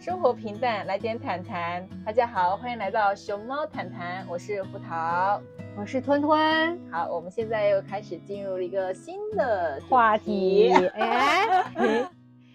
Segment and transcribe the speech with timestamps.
[0.00, 1.84] 生活平淡，来点谈谈。
[2.06, 5.40] 大家好，欢迎来到熊猫谈谈，我是胡桃，
[5.76, 6.80] 我是吞吞。
[6.88, 12.08] 好，我们现在又开始进入了一个新的话题， 哎，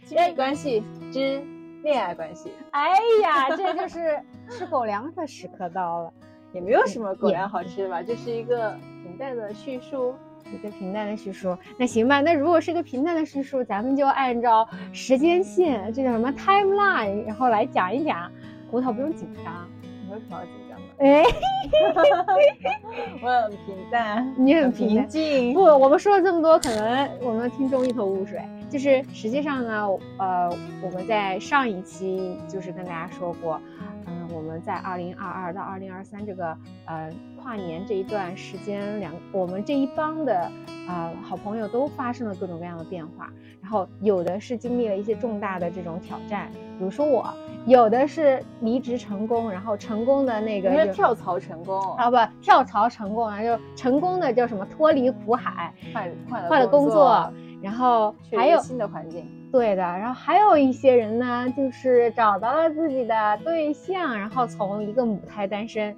[0.05, 1.43] 亲密关系之
[1.83, 2.53] 恋爱关系。
[2.71, 2.91] 哎
[3.21, 6.13] 呀，这就是吃狗粮的时刻到了，
[6.53, 8.71] 也没有什么狗粮好吃吧，这是一个
[9.03, 10.15] 平淡的叙述。
[10.53, 12.21] 一个平淡的叙述，那行吧。
[12.21, 18.31] 那如果是个平淡的叙述，咱们就按照时间线，这叫什么 timeline，然后来讲一讲。
[18.69, 20.85] 胡桃不用紧张，你为什么要紧张呢？
[20.97, 21.23] 哎，
[23.21, 25.53] 我很平淡， 你很平静。
[25.53, 28.41] 不，我们说了这么多，可能我们听众一头雾水。
[28.71, 30.49] 就是实际上呢，呃，
[30.81, 33.92] 我们在上一期就是跟大家说过，嗯，
[34.33, 37.09] 我们在二零二二到二零二三这个呃。
[37.43, 40.49] 跨年这一段时间，两我们这一帮的
[40.87, 43.29] 啊好朋友都发生了各种各样的变化，
[43.61, 47.33] 然后有的是经历了一些重大的这种挑战，比如说我，
[47.65, 57.29] 有的是离职成功，然后成功的那个跳槽成功啊不跳槽成功，然后就成功的叫什么脱离苦海，换换换了工作，
[57.61, 65.95] 然后还有新的环境，对的，然后还有一些人呢，就是找到了自己的对象，然后从一个母胎单身。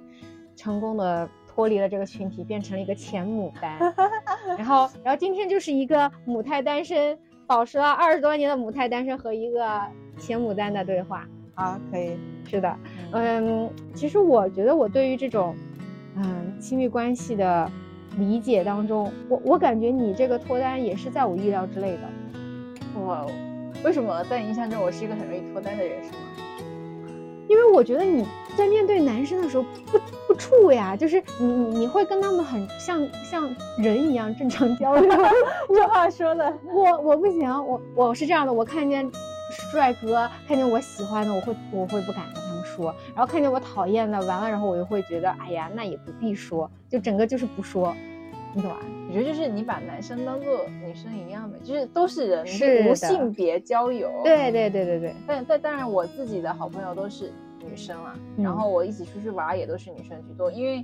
[0.54, 3.78] 成功的脱离了这个群体，变成了一个前母单，
[4.56, 9.80] 然后，然后今天就是一个母胎单身，保持了二十多年的母胎单身和一个
[10.18, 11.26] 前母单的对话。
[11.54, 12.16] 好，可以，
[12.48, 12.76] 是的，
[13.12, 15.54] 嗯，其实我觉得我对于这种，
[16.16, 17.70] 嗯，亲密关系的
[18.18, 22.00] 理解当中，我我感觉你这个脱单也是在我意料之内的。
[22.98, 23.30] 我
[23.86, 26.18] 为什么在你印象中我是一个很容易脱单的人，是吗？
[27.48, 28.26] 因为我觉得你
[28.58, 33.48] 在面对男生的时候不不怵呀，就是你你你会跟他们很像像
[33.78, 35.08] 人一样正常交流。
[35.68, 39.08] 这话说的，我我不行，我我是这样的，我看见
[39.70, 47.94] 帅哥，看见我喜欢的，我会我会不敢跟他们说，然后看见我讨厌的，完了然后我又会觉得，哎呀，那也不必说，就整个就是不说。
[48.56, 48.78] 你懂啊？
[49.08, 54.10] 我觉得就是你把男生当做女生一样的，就是都是人，是无性别交友。
[54.24, 55.14] 对对对对对。
[55.26, 57.30] 但但当然，我自己的好朋友都是
[57.62, 60.50] 女生啊，然后我一起出去玩也都是女生居多。
[60.50, 60.82] 因为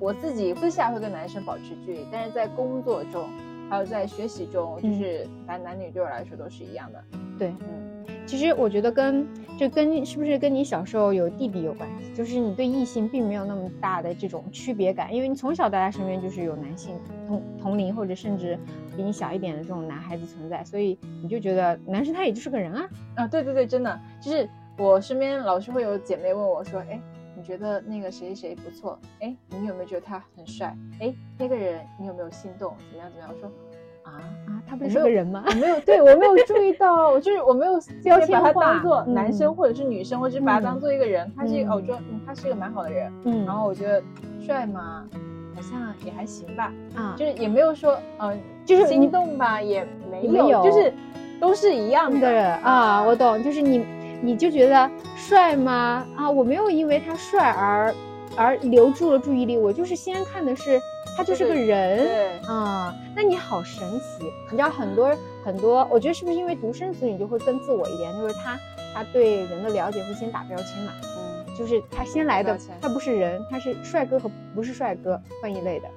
[0.00, 3.28] 我自己私下会跟男生保持距离，但是在工作中
[3.70, 7.04] 还有在学习中，就是男男女对我来说都是一样的。
[7.38, 7.91] 对，嗯。
[8.26, 9.26] 其实我觉得跟
[9.58, 16.96] 这跟是不是跟你小时候有弟弟有关系，就是你对异性并没有那么大的这种区别感，因为你从小到大身边就是有男性
[17.28, 18.58] 同同龄或者甚至
[18.96, 23.26] 比你小一点的这种男孩子存在，所以你就觉得男生他也就是个人啊啊！
[23.26, 26.98] 对对对，真的就是我身边老是会有姐妹问我说，哎，
[27.36, 28.98] 你觉得那个谁谁谁不错？
[29.20, 30.74] 哎，你有没有觉得他很帅？
[31.00, 32.74] 哎，那个人你有没有心动？
[32.78, 33.30] 怎么样怎么样？
[33.34, 33.52] 我说。
[34.02, 34.10] 啊
[34.46, 35.44] 啊，他不是个人吗？
[35.46, 41.30] 我没有，对我没有注意到，我就是我没有 标签把他当做男生或者是女生，我只把他当做一个人。
[41.36, 43.12] 他是一个，我觉得他是一个蛮好的人。
[43.24, 44.02] 嗯，然后我觉得
[44.40, 45.04] 帅吗？
[45.54, 46.72] 好像也还行吧。
[46.94, 50.92] 啊，就是也没有说，嗯，就是心动吧，也没有，就是
[51.40, 53.02] 都是一样的啊。
[53.02, 53.84] 我懂，就是你，
[54.22, 56.04] 你就觉得帅吗？
[56.16, 57.94] 啊，我没有因为他帅而
[58.36, 60.80] 而留住了注意力，我就是先看的是。
[61.16, 64.24] 他就是个人啊，那你好神奇！
[64.50, 65.14] 你知道很多
[65.44, 68.12] 很多，我觉得是不是因为独生子女就会更自我一点？
[68.18, 68.58] 就是他
[68.94, 75.88] 他对人的了解会先打标签嘛，嗯，就是他先来的，他不是人，他是帅哥和不是帅哥分一类的，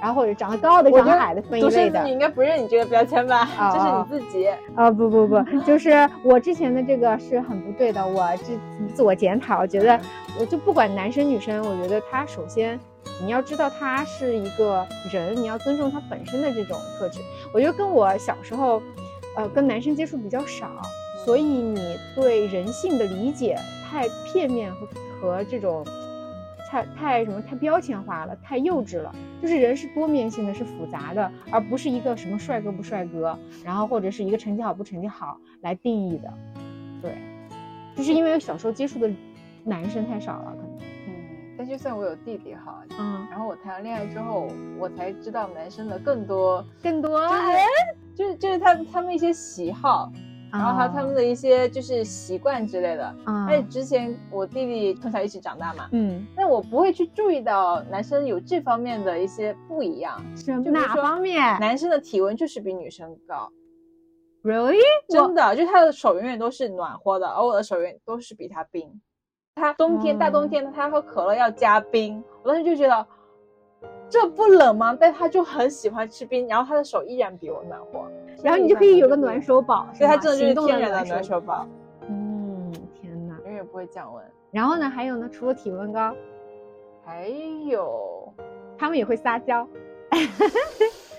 [0.00, 2.02] 然后或者长得高的长得矮的分一类的。
[2.04, 3.46] 你应该不认你这个标签吧？
[3.72, 4.90] 这是你自己啊？
[4.90, 8.58] 不不不，就是我之前的这个是很不对的，我这
[8.94, 10.00] 自我检讨，我觉得
[10.40, 12.80] 我就不管男生女生，我觉得他首先。
[13.22, 17.20] 你要知道他是一个人，你要尊重他本身的这种特质。
[17.54, 18.82] 我觉得跟我小时候，
[19.36, 20.70] 呃，跟男生接触比较少，
[21.24, 23.56] 所以你对人性的理解
[23.88, 24.88] 太片面和
[25.20, 25.86] 和这种
[26.68, 29.14] 太太什么太标签化了，太幼稚了。
[29.40, 36.32] 就是人是多面性的，是复杂的，而不是一个什么帅哥不帅哥，然后或者是一个成绩好不成绩好来定义的。
[37.00, 37.16] 对，
[37.96, 39.10] 就是因为小时候接触的
[39.64, 40.56] 男生太少了，
[41.62, 44.48] 但就算我有弟弟哈，嗯，然后我谈了恋爱之后，
[44.80, 47.20] 我才知道男生的更多更多，
[48.16, 50.10] 就是就是他他们一些喜好，
[50.50, 53.04] 然后还有他们的一些就是习惯之类的。
[53.26, 60.20] 啊，且之前我弟弟从小一起长大嘛，嗯，那我不会去注意到男生有这方面的一些不一样。
[60.36, 61.38] 是哪方面？
[61.60, 63.48] 男生的体温就是比女生高
[64.42, 64.80] ，really？
[65.08, 69.00] 真的，就他的手永远都是暖和的，而我的手永远都是比他冰。
[69.54, 73.06] 他冬天大冬天，他喝可乐要加冰，我当时就觉得
[74.08, 74.96] 这不冷吗？
[74.98, 78.10] 但他就很喜欢吃冰，然后他的手依然比我暖和，
[78.42, 81.66] 然后你就可以有个暖手宝，所以他真的就是天然的暖手宝。
[82.08, 84.24] 嗯，天哪，永远不会降温。
[84.50, 86.14] 然后呢，还有呢，除了体温高，
[87.04, 87.28] 还
[87.68, 88.32] 有
[88.76, 89.68] 他们也会撒娇。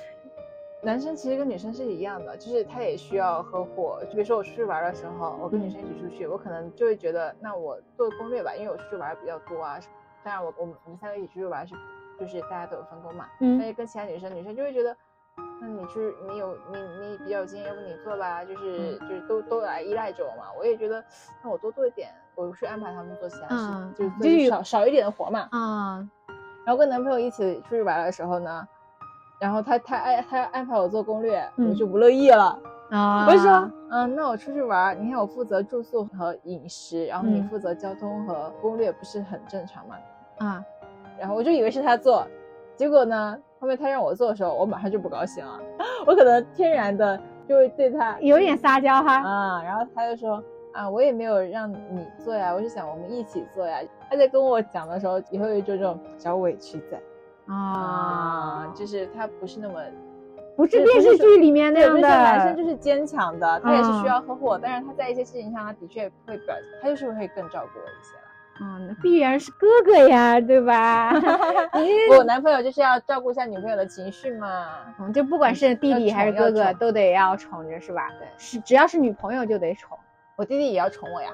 [0.83, 3.95] 男生其实跟女生是一样的，就是他也需要呵护。
[4.01, 9.80] 就比如说我出去玩的时候，我跟女生一起出去，我可能就会觉得，那我做攻略吧，因为我出去玩比较多啊。
[10.25, 11.74] 当然，我我们我们三个一起出去玩是，
[12.19, 13.25] 就是大家都有分工嘛。
[13.39, 13.57] 嗯。
[13.57, 14.94] 但是跟其他女生，女生就会觉得，
[15.62, 20.51] 那你去你有你你比较有经验，要不你做吧，就是就是都都来依赖着我嘛。
[20.57, 21.01] 我也觉得，
[21.41, 25.47] 那我多做一点，我去安排他们做其他事，就是少少一点的活嘛。
[25.51, 26.09] 啊。
[26.65, 28.68] 然后跟男朋友一起出去玩的时候呢？
[29.39, 32.57] 然后他他安他安排我做攻略，我就不乐意了
[32.89, 33.25] 啊！
[33.27, 39.95] 我就说，嗯，那我出去玩，你看我负责住宿和饮食，然后你负责交通和攻略，不是很正常吗？
[40.39, 40.63] 啊！
[41.19, 42.25] 然后我就以为是他做，
[42.75, 45.59] 结果呢，后面他让我做的时候，我马上就不高兴了，
[46.07, 49.63] 我可能天然的就会对他有点撒娇哈啊！
[49.63, 50.41] 然后他就说，
[50.74, 53.80] 啊，我也没有让你做呀，我是想我们一起做呀。
[54.09, 57.00] 他在跟我讲的时候，也会有这种小委屈在。
[57.48, 59.81] 啊，就是他不是那么，
[60.56, 68.24] 不是电视剧里面那样的男生，就是坚强的，他也是需要呵护，但是他在一些事情上，他的确会表，他就是会更照顾我一些了。
[68.62, 71.12] 嗯，那必然是哥哥呀，对吧？
[72.16, 74.68] 我男朋友就是要照顾一下女朋友的情绪嘛，
[75.00, 78.07] 嗯，就不管是弟弟还是哥哥，都得要宠着，是吧？
[78.19, 79.98] 对，是只要是女朋友就得宠，
[80.36, 81.31] 我弟弟也要宠我呀，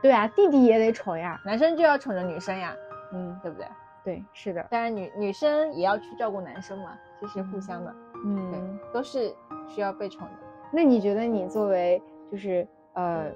[0.00, 2.72] 对啊，弟弟也得宠呀，男生就要宠着女生呀，
[3.12, 3.66] 嗯，对不对？
[4.04, 7.94] 对，是的，当然女女生也要去照顾男生嘛，这是互相的，
[8.24, 8.60] 嗯，对，
[8.92, 9.32] 都是
[9.68, 10.32] 需要被宠的。
[10.72, 12.00] 那你觉得你作为
[12.30, 13.30] 就是呃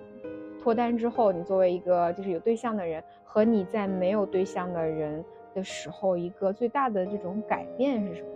[0.63, 5.25] 脱单之后，你作为一个就是有对象的人，和你在没有对象的人
[5.55, 8.29] 的时候，一个最大的这种改变是什么？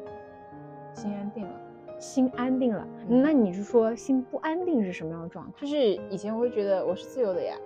[0.92, 1.60] 心安定了，
[1.98, 2.86] 心安定了。
[3.08, 5.52] 那你是说心不安定是什么样的状态？
[5.56, 5.76] 就是
[6.10, 7.56] 以前我会觉得我是自由的呀。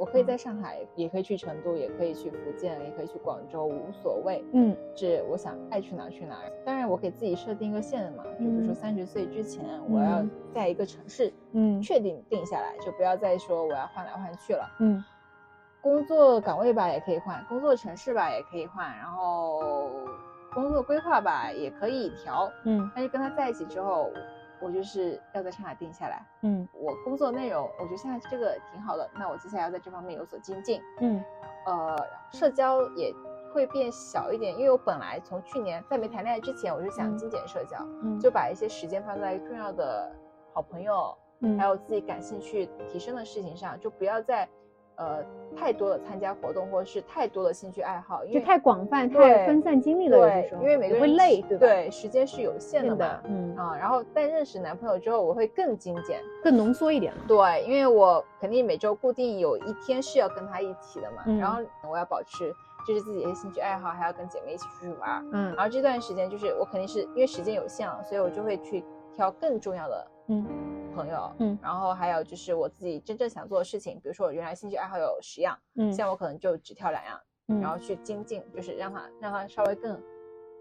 [0.00, 4.42] 我可以在上海，也可以去成都，也可以去福建，也可以去广州，无所谓。
[4.54, 6.38] 嗯，是我想爱去哪去哪。
[6.64, 10.24] 当然，我给自己设定一个线嘛，就比如说三十岁之前，我要
[10.54, 14.66] 在一个城市，嗯，确定定下来，就不要再说我要换来换去了。
[14.78, 15.04] 嗯，
[15.82, 19.90] 工作岗位吧也可以换，工作城市吧也可以换，然后
[20.54, 22.50] 工作规划吧也可以调。
[22.64, 24.10] 嗯，但是跟他在一起之后。
[24.60, 31.22] 我就是要在上海定下来，嗯，我工作内容，我觉得现在这个挺好的，那我接下来要在这方面有所精进，嗯，
[31.66, 31.96] 呃，
[32.32, 33.14] 社交也
[33.52, 40.12] 会变小一点，因为我本来从去年在没谈恋爱之前，我就想精简社交，嗯，就把一些时间放在重要的
[40.52, 44.48] 好朋友，嗯，还有自己感兴趣提升的事情上，就不要再。
[45.00, 45.24] 呃，
[45.56, 50.18] 太多的参加活动或者是太多的兴趣爱好，因为太广泛、太分散精力了。
[50.18, 51.66] 对，因为每个人会累，对吧？
[51.66, 53.18] 对，时间是有限的嘛。
[53.24, 57.20] 嗯啊，然后但认识男朋友之后，我会更精简、更浓缩一点了。
[57.26, 61.22] 对，因为我肯定每周固定有一天是要跟他一起的嘛。
[61.24, 61.38] 嗯。
[61.38, 62.54] 然后我要保持
[62.86, 65.26] 就是自己的兴趣爱好，还要跟姐妹一起出去玩。
[65.32, 65.54] 嗯。
[65.56, 68.84] 然后这段时间就是我肯定是因为时间有限了，所以我就会去
[69.16, 70.06] 挑更重要的。
[70.32, 70.46] 嗯，
[70.90, 80.00] 朋友，嗯，然后还有就是我自己真正想做的事情，比如说我原来兴趣爱好有十样，嗯，现在我可能就只挑两样，嗯然后去精进，就是让它让它稍微更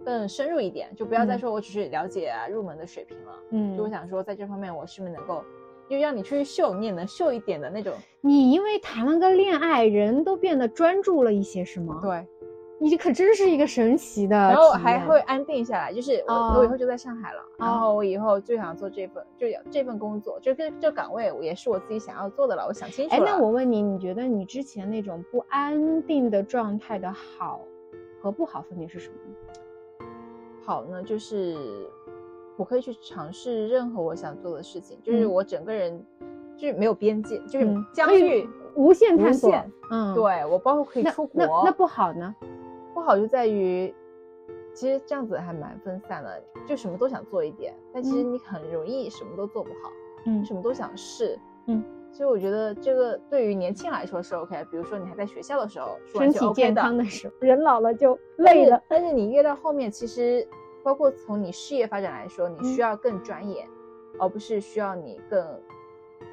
[0.06, 5.44] 更深入一点，就不要再说我只是了解啊入门的水平了，嗯，就我想说在这方面我是不是能够，
[5.90, 7.94] 就让你出去秀，你也能秀一点的那种。
[8.22, 12.00] 你因为谈了个恋爱，人都变得专注了一些，是吗？
[12.02, 12.26] 对。
[12.82, 15.94] 你可真是一个神奇的，然后还会安定下来。
[15.94, 22.66] 就是我，我以后就在上海了，然后我以后就想做这份，就这份工作，就跟这岗位，也是我自己想要做的了。
[22.66, 23.22] 我想清楚了。
[23.22, 27.60] 哎，那我问你，你觉得你之前那种不安定的状态的好
[28.22, 30.06] 和不好分别是什么？
[30.66, 31.58] 好呢，就是
[32.56, 36.02] 我可以去尝试任何我想做的事情，就是我整个人
[36.56, 39.54] 就是没有边界，就是疆域无限探索。
[39.92, 41.44] 嗯，对我包括可以出国。
[41.44, 42.34] 那那不好呢？
[43.00, 43.96] 不好就在于，
[44.74, 49.90] 其实这样子还蛮分散的，就什么都想做一点，但其实你很容易什么都做不好，
[50.26, 57.06] 嗯，什么都想试，嗯，所以我觉得这个对于年轻来说是 OK，比如说你还在学校的时候，身体健康的。
[57.06, 60.46] 时候，人老了就累了，但是你越到后面，其实
[60.84, 63.66] 包括从你事业发展来说，你需要更专业，
[64.20, 65.42] 而不是需要你更。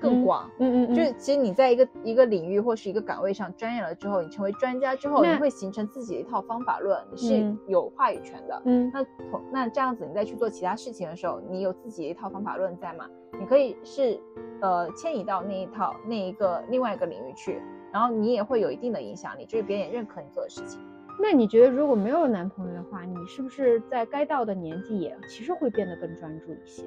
[0.00, 8.62] 更广，嗯嗯，就是其实你在一个一个领域或是一个岗位上专业了之后，你成为专家之后，你会形成自己的一套方法论，你是有话语权的。
[8.64, 13.08] 嗯，那同那这样子，你再去做其他事情的时候，你有自己的一套方法论在嘛？
[13.38, 14.18] 你可以是
[14.60, 17.60] 呃迁移到那一套那一个另外一个领域去，
[17.92, 20.80] 然后你也会有一定的影响力，就是别人也认可你做的事情。
[21.18, 26.82] 那你觉得如果没有男朋友的话，你是不是在该到的年纪也其实会变得更专注一些？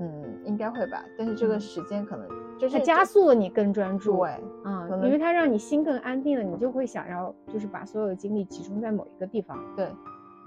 [0.00, 4.30] 嗯，应该会吧，但是这个时间可能就是加速了你更专注，对，
[4.64, 9.88] 嗯，因为它让你心更安定了，你就会想要就是把所有的精力集中在某一个地方，对，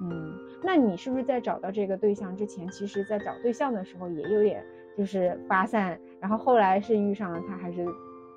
[0.02, 4.64] 嗯，那你是不是在找到这个对象之前，其实在找对象的时候也有点
[4.98, 7.86] 就是发散，然后后来是遇上了他，还是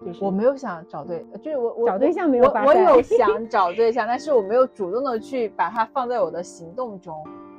[0.04, 7.14] 就是我没有想找对，就是我我找对象没有发散，我有 想找对象，但是我没有主动的去把它放在我的行动中，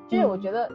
[0.10, 0.70] 就是我觉得。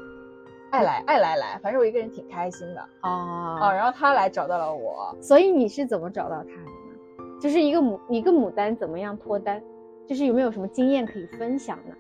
[0.71, 7.39] 爱来爱来来，反正我一个人挺开心的哦哦，然后他来找到了我，所以你是怎么找到他的呢？
[7.41, 9.63] 就是一个牡一个牡丹怎么样脱单？
[10.07, 11.95] 就是有没有什么经验可以分享呢？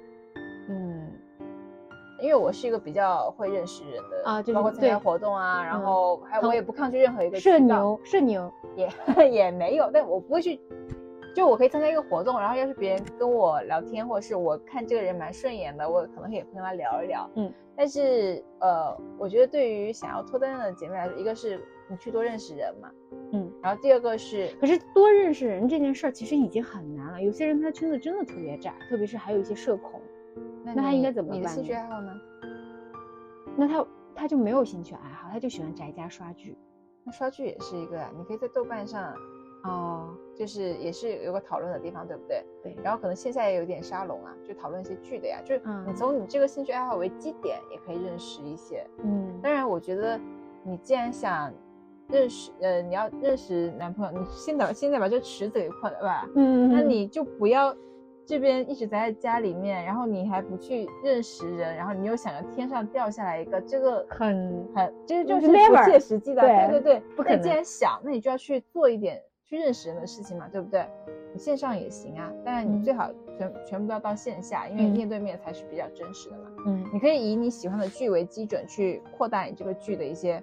[0.69, 1.12] 嗯，
[2.21, 8.89] 因为我是一个比较会认识人的啊，就包括参加活动啊，然后还我也不抗拒任何一个社牛社牛也
[9.31, 10.61] 也没有，但我不会去。
[11.40, 17.30] 就我可以参加一个活动，然后要是别人跟我聊天，或者是我看这个人蛮顺眼的，我可能也会跟他聊一聊。
[17.35, 22.90] 嗯，但是呃，我觉得对于想要脱单的姐妹来说，一个是你去多认识人嘛，
[23.32, 27.23] 嗯，然后第二个是，可是多认识人这件事儿其实已经很难了。
[27.23, 29.99] 有些人他圈子真的特别窄，特别是还有一些社恐，
[30.62, 31.38] 那他应该怎么办？
[31.40, 32.12] 你的兴趣爱好呢？
[33.56, 36.54] 那他他就没有兴趣爱好，他就喜欢宅家刷剧。
[37.02, 39.14] 那刷剧也是一个，你可以在豆瓣上。
[39.62, 42.43] 哦，就是也是有个讨论的地方，对不对？
[42.62, 42.76] 对。
[42.83, 45.38] 然后可能线下也有点沙龙啊，就讨论一些剧的呀。
[45.45, 48.87] 就是你从你这个兴趣爱好为基点，也可以认识一些。
[49.05, 49.38] 嗯。
[49.43, 50.19] 当然，我觉得
[50.64, 51.52] 你既然想
[52.09, 56.26] 认识，呃，你要认识男朋友，你现在现在把这池子给扩了吧。
[56.35, 56.73] 嗯。
[56.73, 57.76] 那你就不要
[58.25, 66.40] 这边一直宅在家里面，然后你还不去认识人，然后你又想着天上掉下来一个，这个很很，这个就是不切实际的。
[66.40, 67.00] 对对对。
[67.14, 67.37] 不可能。
[67.37, 69.23] 那既然想，那你就要去做一点。
[69.50, 70.87] 去认识人的事情嘛，对不对？
[71.33, 76.45] 你线上也行啊，当然你最好全全部都要到线下，因为面对面才是比较真实的嘛。
[76.66, 80.40] 嗯，你可以以你喜欢的剧为基准去扩大你这个剧的一些，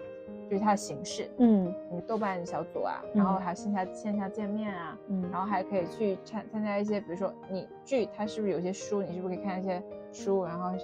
[0.49, 1.29] 就是它的形式。
[1.37, 10.77] 嗯，你豆瓣小组啊，然后还有线下线下见面啊，嗯，然后还可以去参参加一些，比如说你剧它是不是有些书，你是不是可以看一些书，然后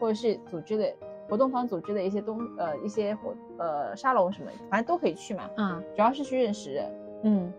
[0.00, 0.92] 或者是组织的
[1.28, 5.48] 活动方组织的一些东呃一些活呃沙龙什么，反正都可以去嘛。
[5.56, 6.92] 嗯，主要是去认识人。
[7.22, 7.52] 嗯，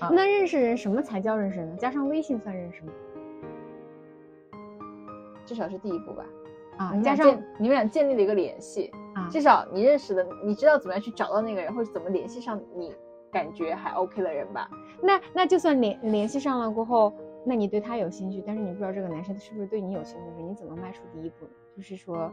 [0.00, 1.76] 哦，那认识人什么才叫认识呢？
[1.76, 2.92] 加上微信算认识吗？
[5.44, 6.24] 至少是第一步吧。
[6.78, 7.28] 啊，加上
[7.58, 12.94] 你们俩建立了一个联系啊，至少你认识的，你知道怎么样去找到那个人，或者怎么联系上你
[13.30, 14.70] 感觉还 OK 的人吧。
[15.02, 17.12] 那那就算联联系上了过后，
[17.44, 21.50] 那你对他有兴趣，但是你不知道这个男生是不是对你有兴趣时，你怎么迈出第一步呢？
[21.76, 22.32] 就是说，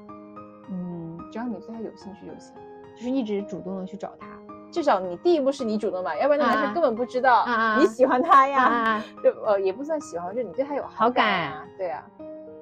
[0.71, 2.55] 嗯，只要你对他有兴趣就行，
[2.95, 4.36] 就是一直主动的去找他。
[4.77, 7.43] 至少你第一步是你主动嘛，要不然那男生根本不知道
[7.79, 12.05] 你喜欢他呀， 就呃也不算喜欢，就你对他有好感啊，对啊，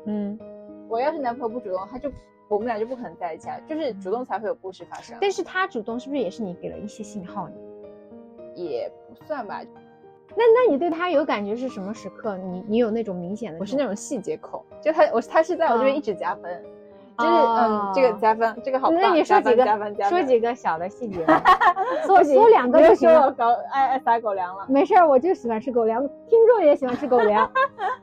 [0.06, 0.40] 嗯，
[0.88, 2.10] 我要是男朋友不主动，他就
[2.48, 5.18] 我们俩就不可能在一起啊，就是主动才会有故事发生。
[5.20, 7.54] 但是他主动是不是也是你给了一些信号呢？
[8.56, 9.60] 也不算吧。
[10.38, 12.38] 那那你对他有感觉是什么时刻？
[12.38, 13.60] 你你有那种明显的？
[13.60, 16.64] 我是那种细节控，就他我他是在我这边一直加分。
[17.18, 18.92] 就是嗯，这个加分，这个好。
[18.92, 19.66] 那你说几个？
[20.10, 21.26] 说几个小的细节。
[22.06, 23.32] 说说两个就行了。
[23.32, 24.66] 狗爱爱撒狗粮了。
[24.68, 27.50] 没事儿，我就喜欢吃狗粮，听众也喜欢吃狗粮。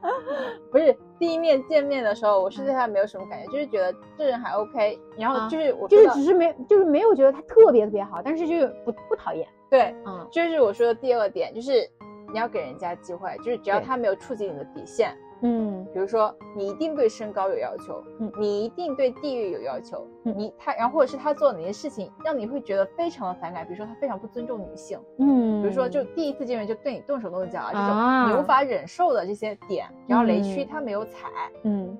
[0.73, 4.99] 不是第一面见面的时候，我是对他没有什么感觉，就是觉得这人还 OK。
[5.19, 9.47] 然后就是我就是只是没就是没有觉得他特别特别好，但是就是不不讨厌。
[9.69, 11.89] 对，嗯，就是我说的第二个点，就是
[12.33, 15.15] 你要给人家机会，就是只要他没有触及你的底线。
[15.43, 31.29] 嗯，比如说你一定对身高有要求，嗯，你一定对地域有要求，你他然后或者是他做哪些事情让你会觉得非常的反感，比如说他非常不尊重女性，嗯，比如说就第一次见面就对你动手动脚啊这种你无法忍受的这些点，然后雷区他没有踩，
[31.65, 31.99] 嗯，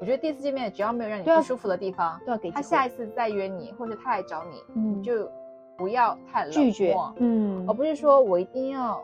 [0.00, 5.28] 我觉得第一次见面只要没有让你不舒服的地方，都要给他下一次再约你，或者他来找你，嗯，就
[5.76, 9.02] 不要太拒绝，嗯，而不是说我一定要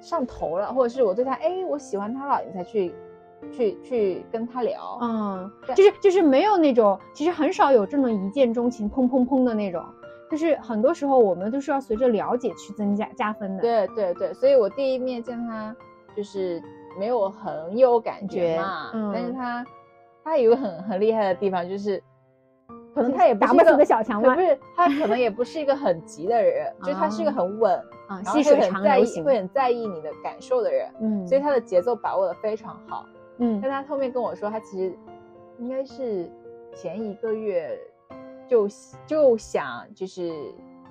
[0.00, 2.94] 上头了，或者是我对他哎我喜欢他了你才去。
[3.52, 9.84] 去去跟他聊，嗯，就是就是没有那种，其实很少有这种一见钟情，砰砰砰的那种，
[10.30, 13.62] 就是很多时候我们都是要随着了解去增加加分的。
[13.62, 15.74] 对对对，所以我第一面见他
[16.16, 16.62] 就是
[16.98, 19.66] 没有很有感觉嘛，但是他
[20.24, 22.02] 他有个很很厉害的地方，就是
[22.94, 33.04] 可能他也打不死的小强吧，不是他可能也不是一个很急的人， 就是他是一个很稳啊，细水长流型，会很在意你的感受的人，嗯，所以他的节奏把握的非常好。
[33.38, 34.96] 嗯，但他后面跟我说，他其实
[35.58, 36.30] 应该是
[36.74, 37.78] 前一个月
[38.48, 38.68] 就
[39.06, 40.32] 就想就是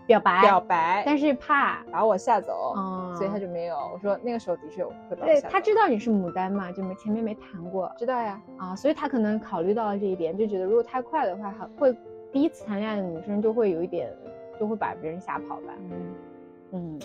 [0.06, 2.74] 表白表白，但是怕把我吓走，
[3.16, 3.76] 所以他就没有。
[3.94, 5.48] 我说那个时候的确会把我吓走。
[5.50, 11.96] 他知道你是牡丹嘛，就没前面没谈过，知道呀啊，所以他可能考虑到了这一点，就觉得如果太快的话，会
[12.32, 14.14] 第一次谈恋爱的女生就会有一点，
[14.60, 15.74] 就会把别人吓跑吧。
[15.80, 16.16] 嗯
[16.72, 17.00] 嗯，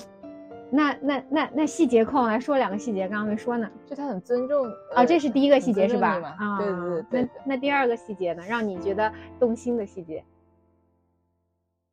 [0.71, 3.69] 那那那那细节控来说两个细节，刚刚没说呢。
[3.87, 6.35] 就他很尊重啊，这是第一个细节是吧？
[6.39, 7.23] 啊，对对对。
[7.23, 8.43] 那那第二个细节呢？
[8.49, 10.25] 让你觉得动心的细节？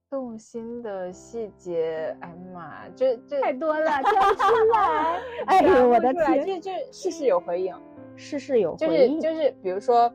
[0.09, 5.19] 动心的细节，哎妈，这这太多了， 挑出来。
[5.47, 7.75] 哎呦，我的天，这这事事有回应，
[8.15, 10.09] 事事有回应，就是就是，比如说，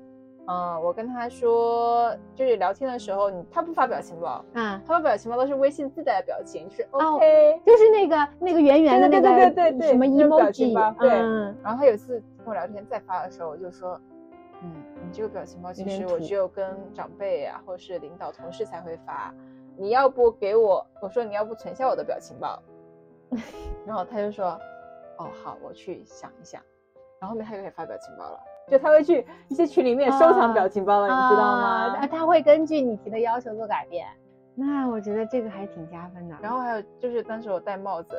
[0.46, 11.08] 嗯，我跟他说，就是聊天的时候，你他不发表情包，嗯，他发表情包都是微信自带的表情，就是 OK，就是那个那个圆圆的那个对对对对什么 emoji，对。
[11.62, 14.00] 然后他有一次跟我聊天再发的时候，我就说，
[14.62, 19.32] 嗯，你这个表情包其实我只有跟长辈啊，或者是领导同事才会发。
[19.76, 20.86] 你要不给我？
[21.00, 22.60] 我说你要不存下我的表情包，
[23.86, 24.58] 然后他就说，
[25.18, 26.60] 哦好，我去想一想。
[27.18, 32.06] 然后后面他又可以发表情包了，就他会去一些群里面收藏表情包了，你知道吗？
[32.06, 34.06] 他会根据你提的要求做改变。
[34.54, 36.36] 那我觉得这个还挺加分的。
[36.40, 38.16] 然后还有就是当时我戴帽子，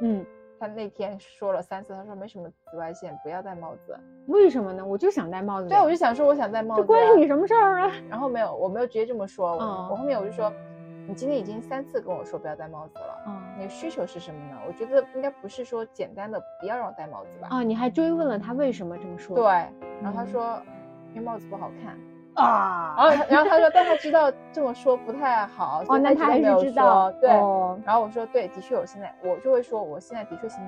[0.00, 0.24] 嗯，
[0.58, 3.98] 他那天说了三次，他说没什么紫外线，不要戴帽子。
[4.26, 4.84] 为什么呢？
[4.84, 5.68] 我就想戴帽子。
[5.68, 7.92] 对，我就想说我想戴帽子，这关你什么事儿啊？
[8.08, 10.52] 然后没有，我没有直接这么说，我后面我就说。
[11.08, 14.58] 你今天已经三次跟我说不要戴帽子了，嗯，你的需求是什么呢？
[14.66, 17.48] 我觉得应该不是说简单的不要让我戴帽子吧？
[17.50, 19.36] 啊，你还追问了他为什么这么说？
[19.36, 19.44] 对，
[20.02, 20.60] 然后他说
[21.14, 21.96] 因为帽子不好看
[22.44, 27.30] 啊，然后然后他说但他知道这么说不太好，哦，那他还是知道，对，
[27.84, 30.60] 然后我说对，的确我现在我就会说我现在的确心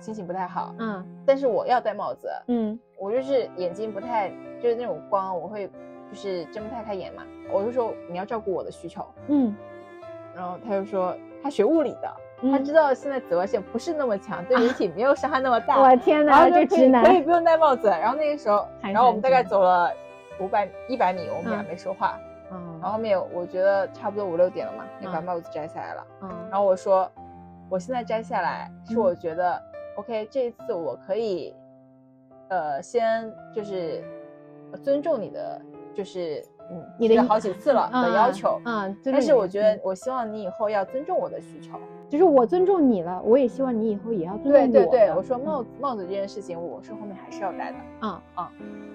[0.00, 4.30] 心情不太好，嗯，但是我要戴帽子，嗯，我就是眼睛不太
[4.62, 5.68] 就是那种光我会
[6.10, 7.22] 就是睁不太开眼嘛，
[7.52, 9.54] 我就说你要照顾我的需求，嗯。
[10.34, 12.12] 然后他就说他学物理的，
[12.50, 15.78] 他知道现在紫外线不是那么强，对人体没有伤害那么大。
[15.82, 17.88] 我天哪，这直男可以不用戴帽子。
[17.88, 19.90] 然后那个时候，然后我们大概走了
[20.40, 22.18] 五百一百米，我们俩没说话。
[22.50, 22.78] 嗯。
[22.80, 26.06] 然后后面我觉得差不多五六点了嘛，你把帽子摘下来了。
[26.22, 26.30] 嗯。
[26.50, 27.10] 然后我说，
[27.70, 29.62] 我现在摘下来是我觉得
[29.96, 31.54] OK，这一次我可以，
[32.48, 34.02] 呃，先就是
[34.82, 35.60] 尊重你的，
[35.94, 36.44] 就是。
[36.70, 44.58] 嗯，你的好几次了的要求，嗯，但是我觉得，我希望你以后要尊重我的需求，就是我尊重你了，我也希望你以后也要尊重我。
[44.66, 48.44] 对对对，我说帽子帽子这件事情，我是后面还是要戴的，嗯嗯，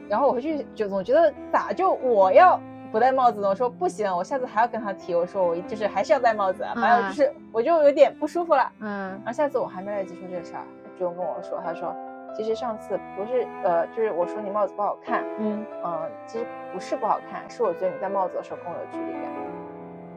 [0.09, 2.59] 然后我回去就总觉得咋就我要
[2.91, 3.49] 不戴帽子呢？
[3.49, 11.93] 我说不行，我下次还要跟他提，我说我就是还是要戴帽子，反正就是我就有点不舒服了，嗯，然后下次我还没来得及说这个事儿，他主动跟我说，他说。
[12.35, 19.31] 其实上次不是，呃，就是我说你帽子不好看，嗯，呃，其实不是不好看，是我觉得你戴帽子的时候跟我有距离感。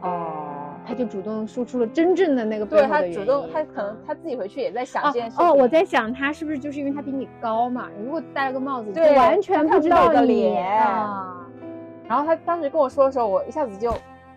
[0.02, 5.36] 哦，他就主动说出了真正的那个对他主动，他可能他自己回去也在想这件事。
[5.40, 7.88] 哦，我在想他是不是就是因为他比你高嘛？
[8.04, 10.64] 如果戴了个帽子，就完全不知道你的脸。
[12.08, 13.92] 然后他当时跟我说的时候，我一下子就。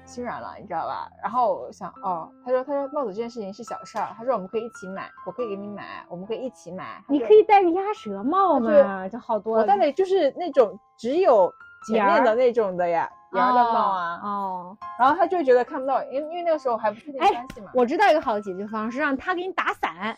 [0.06, 1.10] 心软了，你知道吧？
[1.22, 7.04] 然后我想，哦，他说，他说帽子这件事情是小事儿，他说我们可以一起买，我可以给你买，我们可以一起买。
[7.08, 9.64] 你可以戴个鸭舌帽嘛，就好多了。
[9.64, 11.52] 我戴的就是那种只有
[11.88, 14.20] 前面的那种的呀，檐的帽啊。
[14.24, 14.78] 哦。
[15.00, 17.72] 然后他就觉得看不到，因因为那个时候还不确定关系嘛。
[17.74, 20.18] 我知道一个好的解决方式，让他给你打伞。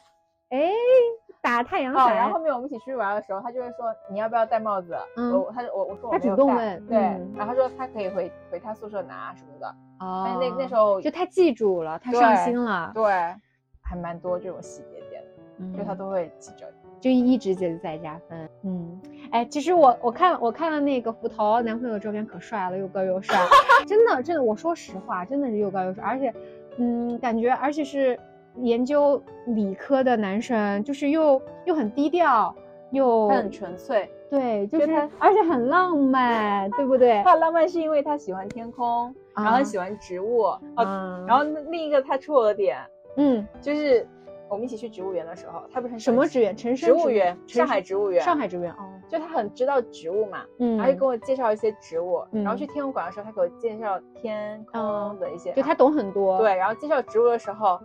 [0.50, 0.72] 哎。
[1.48, 4.98] 打太阳伞，然后后面我们一起出去玩的时候，他就会说你要不要戴帽子？
[5.16, 6.98] 我他我我说他主动问，对，
[7.36, 9.76] 然后他说他可以回回他宿舍拿什么的。
[10.00, 13.04] 哦，那那时候就他记住了，他上心了，对，
[13.82, 15.24] 还蛮多这种细节点
[15.72, 16.68] 的，就他都会记着，
[17.00, 18.50] 就一直觉得在加分。
[18.64, 23.40] 嗯，哎，其实我我看我看了那个福桃男朋友的照片，可帅了，又高又帅，
[23.88, 26.34] 真的真的，我说实话，真的是又高又帅，而且，
[26.76, 28.20] 嗯，感觉而且是。
[28.62, 32.54] 研究理科的男生就是又又很低调，
[32.92, 37.22] 又很纯粹，对，就是而且很浪漫，对不对？
[37.24, 40.42] 他浪漫是因为他喜欢天空，然后喜欢植物，
[40.76, 42.78] 啊，然后另一个他戳我的点，
[43.18, 44.08] 嗯，就是
[44.50, 46.56] 我们一起去植物园的时候，他不是什么植园？
[46.56, 57.80] 城植物园，上海植物园，上海植物园哦，就他很知道植物嘛，嗯，然后跟我介绍一些植物，然后去天文馆的时候，他给我介绍天空的一些，就他懂很多，对，然后介绍植物的时候。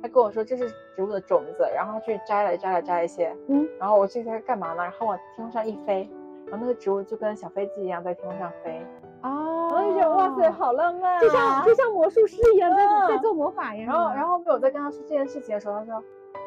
[0.00, 4.82] 他跟我说这是植物的种子，然后他去摘了摘了摘一些，嗯，然后我去他干嘛呢？
[4.82, 6.08] 然后往天空上一飞，
[6.46, 8.80] 然后那个植物就跟小飞机一样在天空上飞，
[9.22, 13.88] 哦，然后就觉得哇塞，好浪漫，就像就像魔术师一样在在做魔法一样。
[13.88, 15.94] 然后然后我在跟他说这件事情的时候，他说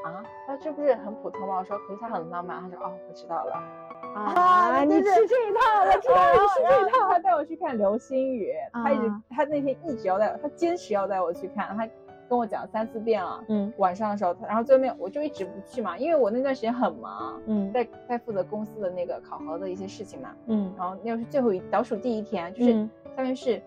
[0.05, 1.57] 啊，他这不是很普通吗？
[1.59, 2.61] 我说可是他很浪漫。
[2.61, 3.61] 他说哦，我知道了。
[4.13, 7.09] 啊，你吃这一套，我知道你吃这一套。
[7.09, 11.87] 他带我去看流星雨，他一直他那天一直要带，他坚持要带我去看，他。
[12.31, 23.61] 跟我讲三四遍了，嗯，晚上的时候，然后最后面我就一直不去嘛，因为我那段时间很忙，嗯，在在负责公司的那个考核的一些事情嘛，嗯，然后那又是最后一倒数第一天，就是下面是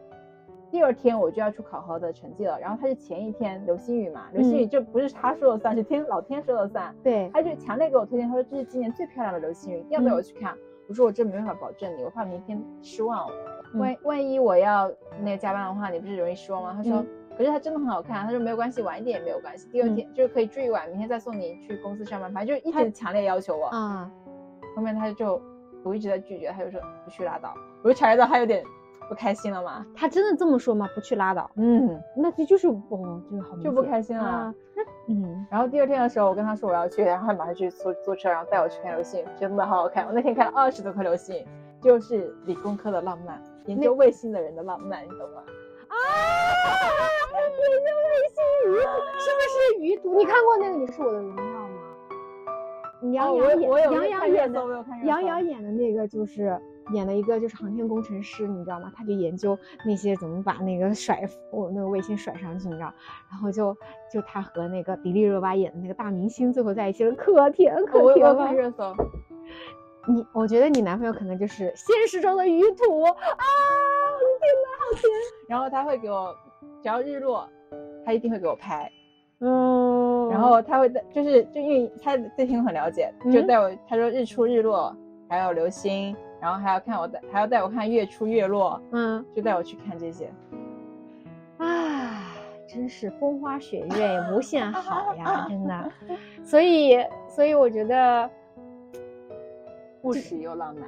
[0.70, 6.96] 第二天我就要出考核的成绩了，然后他是前一天流星雨嘛，流星雨就不是他说了算，是天老天说了算。
[7.02, 10.56] 对，他就强烈给我推荐，他说这是今年最漂亮的流星雨，要不要带我去看。
[10.88, 13.28] 我说我真没办法保证你，我怕明天失望。
[13.74, 16.74] 万万一我要那个加班的话，你不是容易失望吗？
[16.76, 17.04] 他说，
[17.36, 18.24] 可是它真的很好看。
[18.24, 19.68] 他说没有关系，晚一点也没有关系。
[19.70, 22.32] 第二天就是可以住一晚，明天再送你去公司上班。
[22.32, 24.10] 反正就一直强烈要求我啊。
[24.76, 25.40] 后面他就
[25.82, 27.54] 我一直在拒绝，他就说不去拉倒。
[27.82, 28.64] 我就察觉到他有点。
[29.06, 29.84] 不开心了嘛？
[29.94, 30.88] 他真的这么说吗？
[30.94, 31.50] 不去拉倒。
[31.56, 34.54] 嗯，那这就是哦，就好就不开心了。
[35.08, 40.06] 嗯，然后第二天的时候，我跟他说我要去，然后他马上去租租车，然后带我去看流星，真的好好看。
[40.06, 41.46] 我那天看了二十多颗流星，
[41.82, 45.42] 就是理工科的浪漫，研究卫星的人的浪漫，你懂吗？
[45.88, 45.96] 啊！
[46.64, 48.68] 研究卫星鱼
[49.18, 50.16] 是不是鱼图？
[50.16, 51.68] 你看过那个《你是我的荣耀》吗？
[53.12, 56.60] 杨洋演杨洋演的杨洋演的那个就是。
[56.92, 58.92] 演了一个就是航天工程师，你知道吗？
[58.94, 62.92] 他就研究那些怎么把那个甩我那个卫星甩上去，你知道？
[63.30, 63.74] 然后就
[64.12, 68.34] 就他和那个迪丽热巴演的那个大明星最后在一起了，可甜可甜了。
[68.34, 68.94] 我看热搜。
[70.12, 73.16] 你我觉得你男朋友可能就是现实中的鱼土啊！
[73.16, 75.10] 天哪，好甜。
[75.48, 76.36] 然后他会给我，
[76.84, 77.48] 只要日落，
[78.04, 78.92] 他一定会给我拍。
[79.40, 80.28] 嗯。
[80.28, 83.74] 然后他会带，就是就因为他对天很了解，就带我。
[83.88, 84.94] 他说日出日落
[85.26, 86.14] 还有流星。
[86.42, 90.30] 然后还要看我带，还要带我看月出月落，嗯，就带我去看这些，
[91.56, 92.34] 啊，
[92.68, 95.90] 真是风花雪月无限好呀， 真的。
[96.42, 98.28] 所以，所以我觉得
[100.02, 100.86] 务实又浪漫。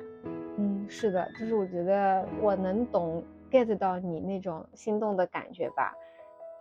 [0.59, 5.95] 嗯，是的，就是我觉得我能懂 get 到你那种心动的感觉吧，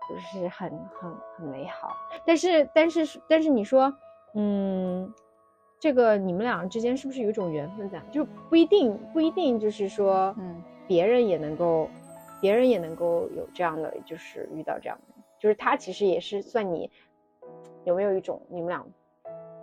[0.09, 1.89] 就是很很很美好。
[2.25, 3.93] 但是，但是，但是你说，
[4.33, 5.13] 嗯。
[5.77, 8.01] 这个你们俩之间是不是有一种缘分在？
[8.09, 11.87] 就不一定，不一定，就是说，嗯，别人也能够，
[12.41, 16.89] 别人也能够有这样的，就是遇到这样的，就是他其实也是算你
[17.83, 18.83] 有没有一种你们俩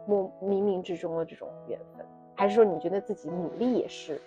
[0.07, 2.07] 莫冥冥之中的这种缘分，
[2.37, 4.21] 还是说你觉得自己努力也是，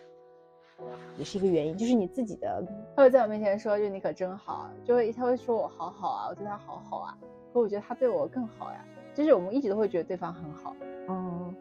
[1.18, 1.76] 也是一个原因？
[1.78, 2.64] 就是你自己的，
[2.96, 7.18] 他会在我面前说，就你可真好，就会他会说我好好啊，我对他好好啊，
[7.54, 10.76] 可我觉得他对我更好呀，就是我们一直都会觉得对方很好，
[11.10, 11.56] 嗯。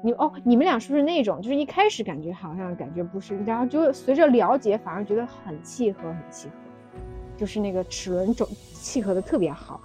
[0.00, 6.54] 你哦，你们俩是不是那种，就是一开始感觉好像感觉不是，然后就随着了解反而觉得很契合，很契合，
[7.36, 9.80] 就是那个齿轮种契合的特别好。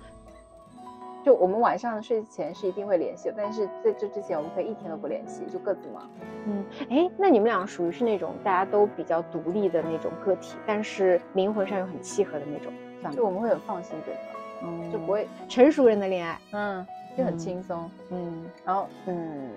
[1.23, 6.09] 就我们晚上睡前是一定会联系，但是在这之前我们可以一天都不联系，就各自忙。
[6.45, 12.73] 嗯，哎，那你们俩属于是那种大家都比较独立的那种个体，但是灵魂上又很契合的那种，
[13.15, 16.85] 就我们会很放心对方，嗯，就不会成熟人的恋爱，嗯，
[17.17, 19.49] 就很轻松，嗯，然后嗯。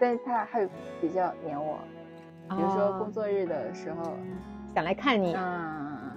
[0.00, 0.68] 但是他还
[1.00, 1.78] 比较黏我，
[2.50, 4.12] 比如说工作日的时候
[4.74, 6.10] 想来看你，嗯，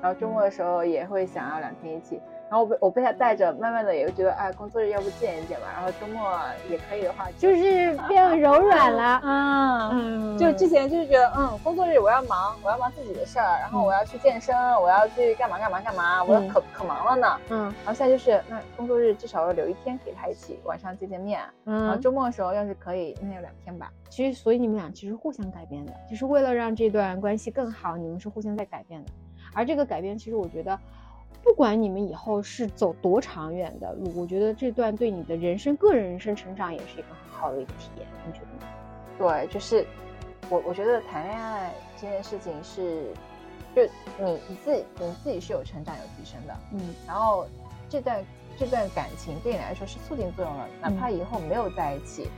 [0.00, 2.20] 然后周末的时候也会想要两天一起。
[2.48, 5.66] 然后我被我被他带着，慢慢的也会觉得，哎，工作日要不见一见吧。
[5.74, 6.38] 然后周末
[6.70, 9.90] 也可以的话，就是变柔软了啊。
[9.92, 17.40] 嗯，就之前就是觉得，嗯，工作日我要忙，我要忙自己的事儿，然后我要去健身，我要去干嘛干嘛干嘛，我可可忙了呢。
[17.48, 21.40] 嗯，然后现在就是，那工作日至少要留一天给他一起晚上见见面。
[21.64, 23.90] 嗯，然后周末的时候要是可以，那就两天吧。
[24.08, 29.10] 其实，所以你们俩其实互相改变的，就是为了让这段关系更好，你们是互相在改变的。
[29.52, 30.78] 而这个改变，其实我觉得。
[31.46, 38.06] 不管你们以后是走多长远的路，我觉得这段对你的人生、个人人生成长也是一个很好的一个体验。
[38.26, 38.72] 你觉得呢？
[39.16, 39.86] 对，就是
[40.50, 43.12] 我，我觉得谈恋爱这件事情是，
[43.76, 43.82] 就
[44.18, 46.56] 你你自己你自己是有成长、有提升的。
[46.72, 47.46] 嗯，然后
[47.88, 48.24] 这段
[48.58, 52.28] 这段感情对你来说是促进作用的，哪怕以后没有在一起，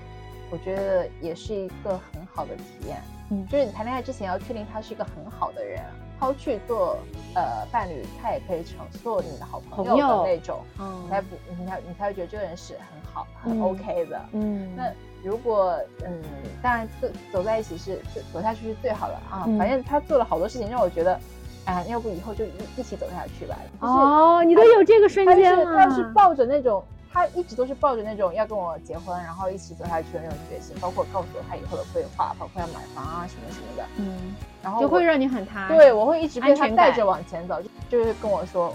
[0.50, 2.98] 我觉得也是一个很好的体验。
[3.30, 5.82] 嗯，就是你谈恋爱之前要确定他是一个很好的人。
[6.18, 6.98] 抛去做
[7.34, 14.68] 呃伴侣，他也可以成做你的好朋友的那种，嗯，才不你才你才会觉得这个人是很好很 OK 的，嗯。
[14.76, 14.90] 那
[15.22, 16.22] 如果嗯，
[16.62, 18.00] 当然走走在一起是
[18.32, 19.44] 走下去是最好的啊。
[19.58, 21.20] 反正他做了好多事情让我觉得，
[21.64, 23.56] 哎，要不以后就一一起走下去吧。
[23.80, 25.64] 哦，你都有这个瞬间了。
[25.76, 26.82] 他是抱着那种。
[27.12, 33.84] 他一直都是抱着那种要跟我结婚，然后一起走下去的那种决心，包括告诉我他以后的规划，包括要买房啊什么什么的。
[33.96, 35.74] 嗯，然后就会让你很踏实。
[35.74, 37.68] 对，我会一直被他带着往前走，就
[37.98, 38.74] 就是跟我说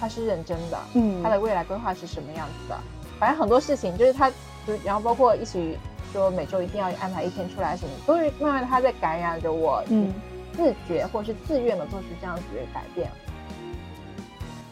[0.00, 2.78] 他是认真的，嗯，他的未来规划是什么样子的。
[3.18, 4.30] 反正很多事情就是他，
[4.66, 5.78] 就然后包括一起
[6.12, 10.12] 说每周一定要安排一天出来什么，都是慢慢他在感染着我，嗯，
[10.54, 13.10] 自觉或是自愿的做出这样子的改变。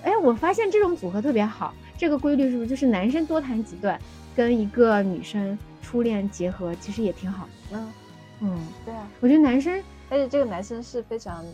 [0.02, 1.72] 哎，我发现这种组合特别好。
[1.96, 3.98] 这个规律是不是就是男生多谈几段，
[4.34, 7.50] 跟一个女生初恋结合，其实也挺好的。
[7.72, 7.92] 嗯
[8.40, 11.44] 嗯，对啊，我觉得男生，而且这个男生是非常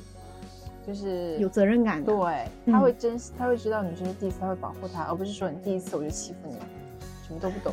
[0.86, 2.12] 就是有责任感的。
[2.12, 6.54] 对，他会珍惜，他会知道女生是第一次，他会保护她，而不是说你第一次我就欺负你，
[7.26, 7.72] 什么都不懂。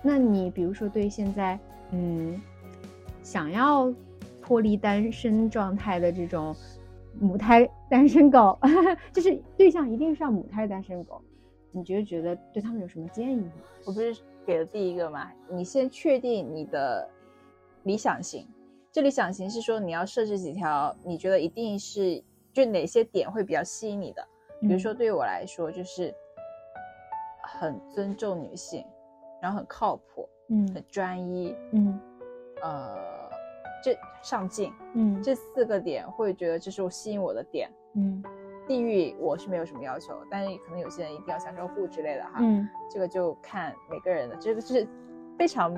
[0.00, 1.56] 那你比如说对现在
[1.92, 2.40] 嗯
[3.22, 3.92] 想要
[4.40, 6.56] 脱离单身状态的这种
[7.20, 8.58] 母胎单身狗，
[9.12, 11.22] 就是对象一定是要母胎单身狗，
[11.72, 13.52] 你觉得觉得对他们有什么建议吗？
[13.84, 14.14] 我不是
[14.46, 17.08] 给了第一个嘛，你先确定你的
[17.82, 18.46] 理想型，
[18.92, 24.24] 这理想型是说你要设置几条，你觉得一定是就哪些点会比较吸引你的，
[24.60, 26.14] 比如说对于我来说就是
[27.42, 28.84] 很尊重女性。
[29.40, 31.98] 然后很靠谱，嗯，很专一，嗯，
[32.62, 32.96] 呃，
[33.82, 38.22] 这上进，嗯，这四个点会觉得这是我吸引我的点，嗯，
[38.66, 44.86] 地域我是没有什么要求，但是可能有些人一定要享受户之类的哈，嗯，这个就看每个人的，这个是
[45.38, 45.74] 非常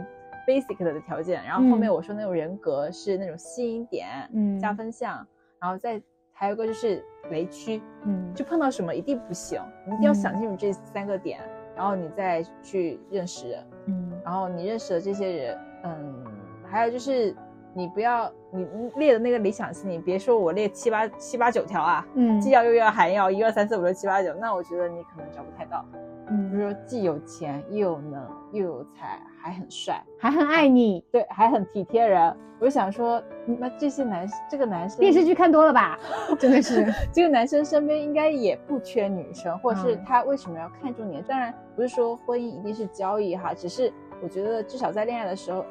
[0.46, 1.42] basic 的条件。
[1.44, 5.26] 然后后面我说那种人格是那种吸引点，嗯，加分项，
[5.60, 6.00] 然后再
[6.32, 11.40] 还有一个就是雷区，嗯，就碰到什么一定不行，你一定要想清楚这三个点。
[11.76, 16.24] 然后你再去认识人，嗯，然后你认识的这些人，嗯，
[16.70, 17.34] 还有就是
[17.74, 25.84] 你不要你列的那个理想型，你别说我列七八七八九条啊，嗯，既要又要还要一二三四五六七八九，那我觉得你可能找不太到，
[26.28, 29.20] 嗯，比如说既有钱又有能又有才。
[29.44, 32.34] 还很帅，还很爱你，对，还很体贴人。
[32.58, 35.98] 我就想说，那这些男，这个男生电视剧看多了吧？
[36.40, 41.20] 真的是， 这个男生身边应该也不缺女生，或者是他为什么要看重你？
[41.28, 45.62] 当然不是说婚姻一定是交易哈，只是我觉得至少在恋爱的时候，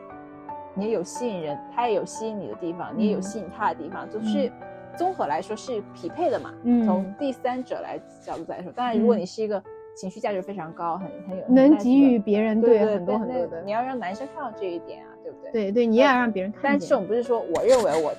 [0.76, 4.52] 你也有吸引人，他也有吸引你的地方，你也有吸引他的地方，就是
[4.98, 6.54] 综合来说是匹配的嘛。
[6.64, 9.62] 嗯，从第三者来角度来说，当然如果你是一个。
[9.96, 13.62] 情绪价值非常高，很很有能给予别人对很多很多的。
[13.62, 15.52] 你要让男生看到这一点啊，对不对？
[15.52, 16.62] 对对，你也要让别人看。
[16.64, 18.12] 但这种不是说我认为我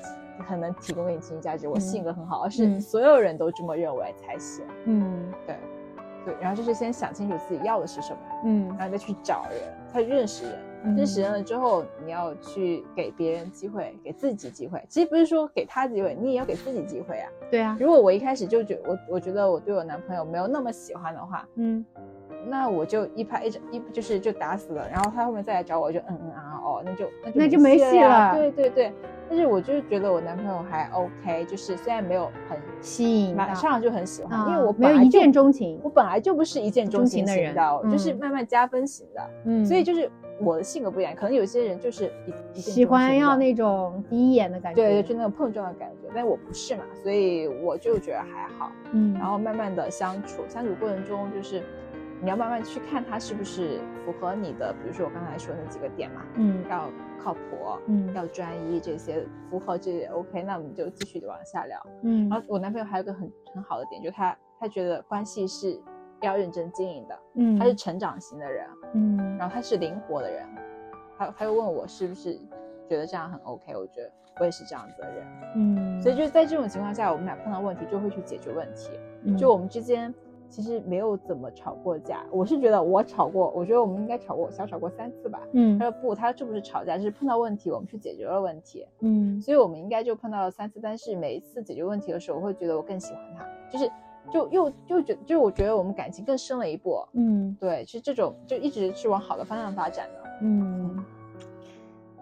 [0.45, 4.65] 很能提供给你情绪价值，我性格很好，而是所有人都这么认为才行。
[4.85, 5.57] 嗯，对
[6.25, 6.37] 对。
[6.41, 9.61] 然后就是先想清楚自己要的是什么，嗯，然后再去找人，
[9.93, 10.57] 再认识人。
[10.97, 14.85] 认识人了之后，你要去给别人机会，给自己机会。
[14.89, 17.31] 其实不是说给他机会，你也要给自己机会啊。
[17.51, 17.77] 对啊。
[17.81, 21.85] 如果我一开始就觉我我觉得我对我男朋友没有那么喜欢的话，嗯，
[22.47, 24.87] 那我就一拍一一就是就打死了。
[24.91, 28.35] 然后他后面再来找我，就嗯嗯啊哦，那就那就那就没戏了。
[28.35, 28.93] 对对对。
[29.27, 37.57] 但是我就是觉得我男朋友还 OK，就是虽然没有很吸引，马上就很喜欢，因为我没有一见钟情，我本来就不是一见钟情的人，
[37.91, 39.31] 就是慢慢加分型的。
[39.47, 40.11] 嗯，所以就是。
[40.41, 42.13] 我的性格不一样，可能有些人就是
[42.53, 46.09] 喜欢要那种第一眼的感觉，对对，就那种碰撞的感觉。
[46.15, 48.71] 但我不是嘛，所以我就觉得还好。
[48.93, 51.63] 嗯，然后慢慢的相处，相处过程中就是
[52.21, 56.91] 你要慢慢去看他是不是符合你的，比如说我刚才说那几个点嘛，嗯，要
[57.23, 57.41] 靠谱，
[57.87, 61.81] 嗯，要专一这些，符合这些 OK，那我们就继续往下聊。
[62.03, 65.81] 嗯，然后我男朋友还有个很很好的点，就他他觉得关系是。
[66.25, 70.47] 要认真经营的，嗯，他是成长型的人，嗯，然后他是灵活的人，
[71.17, 72.35] 他他又问我是不是
[72.89, 74.11] 觉得这样很 OK，我觉得
[74.41, 78.91] 我也是这样子的人，嗯，所以就在这种情况下，我们俩碰到问题就会去解决问题，
[79.37, 80.13] 就我们之间
[80.49, 93.91] 其实没有怎么吵过架，我是觉得我吵过，我觉得我们应该吵过小吵过三次吧，嗯，他说不，他这不是吵架，是碰到问题我们去解决了问题，嗯，所以我们应该就碰到了三次，但是每一次解决问题的时候，我会觉得我更喜欢他，就是。
[94.33, 97.07] 就又就觉，就我觉得我们感情更深了一步。
[97.13, 100.31] 嗯，对，是这种，就一直是往好的方向发展的。
[100.41, 101.05] 嗯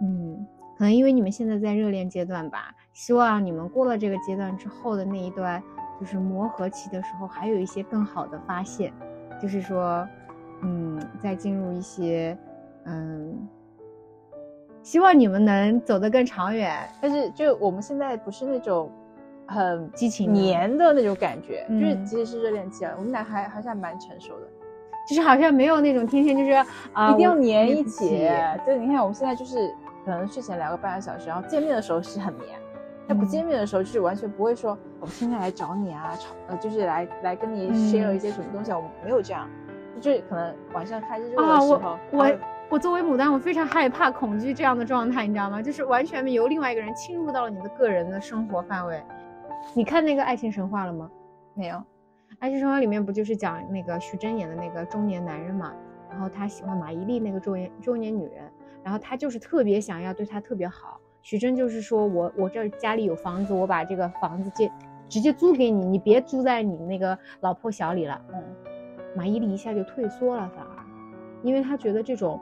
[0.00, 5.62] 嗯，可能因为你们现在在热恋阶段吧，希望你们过了这个阶段之后的那一段，
[6.00, 8.92] 就是磨合期的时候，还有一些更好的发现。
[9.40, 10.06] 就是说，
[10.62, 12.36] 嗯，再进入一些，
[12.84, 13.48] 嗯，
[14.82, 16.88] 希望你们能走得更长远。
[17.00, 18.90] 但是，就我们现在不是那种。
[19.46, 24.46] 很激情黏的那种感觉，就是其实是热恋期啊，我们俩还还算蛮成熟的，
[25.08, 26.50] 就是好像没有那种天天就是
[26.92, 28.28] 啊一定要黏一起。
[28.66, 29.68] 就你看我们现在就是
[30.04, 32.58] 可能睡前聊个半个小时，然后见面的时候是很黏，
[33.06, 39.48] 那不见面的时候就是完全不会说我天天来找你啊，吵呃就是来来跟你 share 一些什么东西啊，我们没有这样，
[40.00, 42.30] 就是可能晚上开热的时候，我
[42.70, 45.60] 我作为牡丹，我非常害怕恐惧这样的状态，你知道吗？
[45.60, 49.02] 就是完全由另外一个人侵入到了你的个人的生活范围。
[49.74, 51.10] 你看那个《爱情神话》了吗？
[51.54, 51.76] 没有，
[52.40, 55.72] 《爱情神话》里面不就是讲那个徐峥演的那个中年男人嘛？
[56.10, 61.00] 然后他喜欢马伊琍那个中年中年女人，然后他就是特别想要对她特别好。
[61.22, 64.70] 徐峥就是说我我这家里有房子，我把这个房子借
[65.08, 68.20] 直接租给你，你别租在你那个老破小里了。
[68.34, 68.42] 嗯，
[69.16, 70.84] 马伊琍一下就退缩了，反而，
[71.42, 72.38] 因为她觉得这种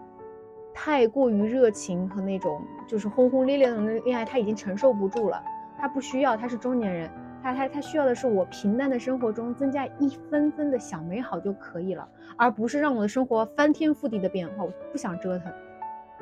[0.74, 5.40] 太过于热情和那种就是轰轰烈烈的那恋爱，她已经承受不住了。
[5.80, 7.10] 他不需要，他是中年人，
[7.42, 14.64] 他他他需要的是我平淡的生活中增加一分分的小美好就可以了，而不是让我的生活翻天覆地的变化。
[14.64, 15.50] 我不想折腾。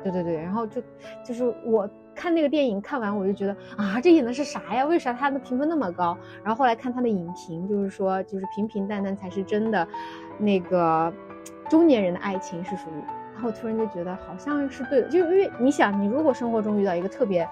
[0.01, 0.81] 对对对，然后就
[1.25, 4.85] 就是我看那个电影看完我就觉得啊，这演的是啥呀？
[4.85, 6.17] 为啥他的评分那么高？
[6.41, 9.85] 然后后来看他的影评，就是说就是平平淡淡才是真的，
[10.37, 11.13] 那个
[11.69, 13.03] 中年人的爱情是属于。
[13.33, 17.45] 然后突然就觉得好像是对的，就因为你想，你如果生活中遇到一个特别。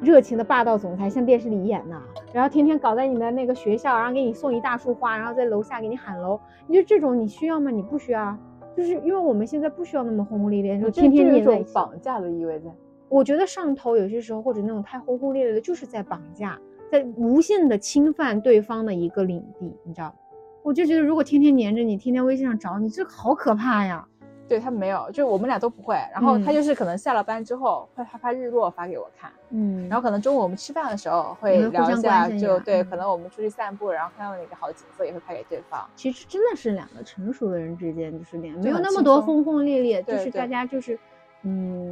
[0.00, 2.00] 热情的霸道总裁像电视里演的，
[2.32, 7.70] 然后天天搞在你的那个学校，然后给你送一大束花，然后在楼下给你喊楼，你就这种你需要吗？
[7.70, 8.36] 你不需要，
[8.76, 11.72] 就是因为我们现在不需要那么轰轰烈烈，就天天黏在一起。
[11.72, 12.70] 绑架的意味在。
[13.08, 16.58] 我觉得上头有些时候或者那种太轰轰烈烈的，就是在绑架，
[16.90, 20.14] 在无限的侵犯对方的一个领地，你知道？
[20.62, 24.06] 我就觉得如果天天黏着你，天天微信上找你，这好可怕呀。
[24.48, 25.94] 对他没有，就我们俩都不会。
[26.12, 29.88] 然后他就是可能下了班之后会拍拍日落发给我看，嗯。
[29.88, 32.82] 然后可能中午我们吃饭的时候会聊一下，就对。
[32.84, 35.84] 可能我们出去散步，然后看到哪个好景色也会拍给对方。
[35.96, 40.98] 其实真的是两个成熟的人之间就是恋爱，没有那么多轰轰烈烈，就是大家就是，
[41.42, 41.90] 嗯，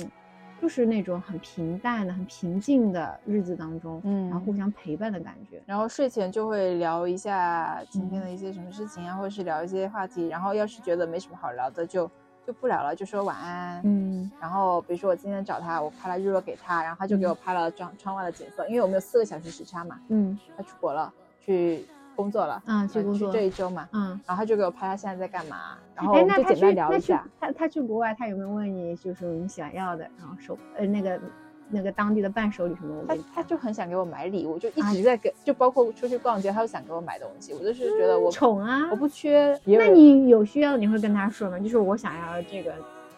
[0.62, 5.60] 就是那种很平淡的、很平静的日子当中，嗯，然后互相陪伴的感觉。
[5.66, 10.28] 然后睡前就会聊一下今天的一些什么事情啊，或者是聊一些话题。
[10.28, 12.10] 然后要是觉得没什么好聊的，就。
[12.46, 13.80] 就不聊了，就说晚安。
[13.84, 19.98] 嗯，然后比如说我今天找他，我拍了日落给他，然后他就给我拍了窗窗外的景色，因为我们有四个小时时差嘛。
[20.08, 22.62] 嗯，他出国了，去工作了。
[22.66, 23.88] 嗯，去工作这一周嘛。
[23.92, 27.26] 嗯，然后他就给我拍他现在在干嘛，然后我们就简单聊一下。
[27.40, 31.20] 他他去国外，他有没有问你就是你想要的，然后手呃那个。
[31.70, 37.52] 那个当地的伴手礼什么，他他就很想给我买礼物，就一直在给，就包括出去逛街，他都想给我买东西。
[37.54, 39.58] 我就是觉得我宠啊，我不缺。
[39.64, 41.58] 那你有需要你会跟他说吗？
[41.58, 42.74] 就是我想要这个，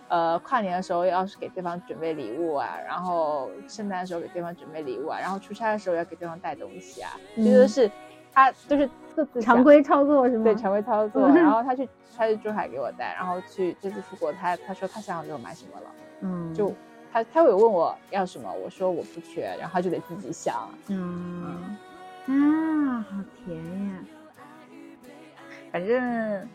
[0.08, 7.90] 呃，跨年的时候要是给对方准备礼物啊，然后圣诞的时候给对方准备礼物啊，然后出差的时候要给对方带东西啊，这都是
[8.32, 8.88] 他就是
[9.42, 10.44] 常规操作是吗？
[10.44, 11.28] 对，常规操作。
[11.28, 16.72] 然 后他去他去珠海给我带，然后去这次出国他他说他想要给我买什么了，嗯，就。
[17.16, 20.68] 他他会问我要什么，我说我不缺，然后他就得自己想。
[20.88, 21.74] 嗯
[22.26, 23.56] 啊，好甜
[23.88, 23.94] 呀！
[25.72, 26.46] 反正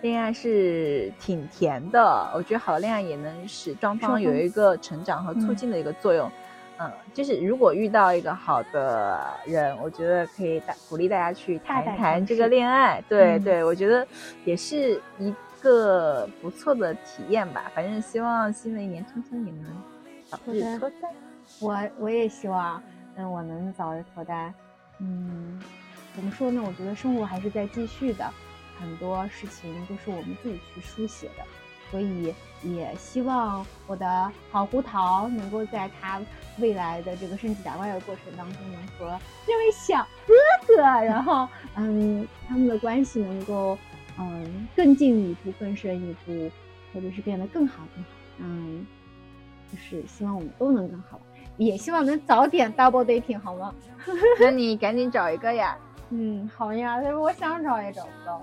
[0.00, 6.30] 恋爱是挺甜的，我觉得好的恋爱也能使双方有一个成长和促进的一个作用。
[6.78, 13.04] 嗯，就是如果遇到一个好的人，我觉得可以大鼓励大家去谈一谈这个恋爱。
[13.06, 14.06] 对对，我觉得
[14.46, 17.70] 也是一个不错的体验吧。
[17.74, 19.66] 反正希望新的一年春春也能。
[20.28, 21.14] 早日脱单，
[21.60, 22.82] 我我也希望，
[23.14, 24.52] 嗯，我能早日脱单。
[24.98, 25.62] 嗯，
[26.14, 26.60] 怎么说呢？
[26.64, 28.28] 我觉得生活还是在继续的，
[28.80, 31.44] 很多事情都是我们自己去书写的，
[31.92, 32.34] 所以
[32.64, 36.20] 也希望我的好胡桃能够在他
[36.58, 40.34] 未来的这个升级打怪的过程当中，能和这位小哥
[40.66, 43.78] 哥，然后，嗯，他们的关系能够，
[44.18, 46.50] 嗯，更进一步、更深一步，
[46.92, 48.10] 或者是变得更好、更好。
[48.38, 48.84] 嗯。
[49.76, 51.20] 就是希望我们都能更好，
[51.58, 53.74] 也希望能早点 double dating 好吗？
[54.40, 55.76] 那你赶紧找一个呀。
[56.10, 58.40] 嗯，好呀，但是我想找也找不到。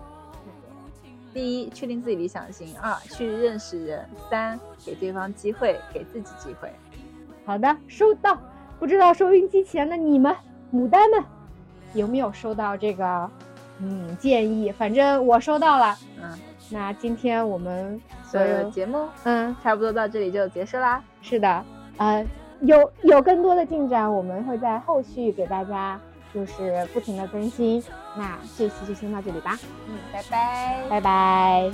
[1.34, 6.72] 第一，确定自己理想型；二，去认识人；三，给对方机会，给自己机会。
[7.46, 8.38] 好的，收到。
[8.80, 10.36] 不知道收音机前的你们
[10.72, 11.24] 牡丹们
[11.94, 13.30] 有没有收到这个
[13.80, 14.72] 嗯建议？
[14.72, 15.98] 反正我收到了。
[16.22, 16.38] 嗯。
[16.74, 21.04] 那今天我们所有的节目，嗯，差不多到这里就结束啦。
[21.22, 21.64] 是的，
[21.98, 22.26] 呃，
[22.62, 26.00] 有有更多的进展，我们会在后续给大家
[26.34, 27.82] 就是不停的更新。
[28.18, 29.56] 那这期就先到这里吧。
[29.88, 31.72] 嗯，拜拜，拜拜。